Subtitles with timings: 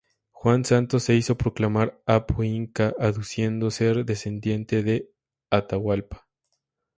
[0.31, 5.11] Juan Santos se hizo proclamar Apu Inca, aduciendo ser descendiente de
[5.51, 6.27] Atahualpa.